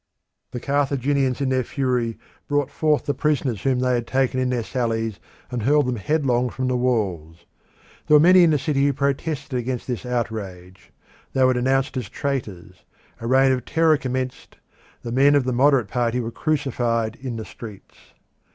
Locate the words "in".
1.41-1.49, 4.39-4.49, 8.43-8.49, 17.21-17.35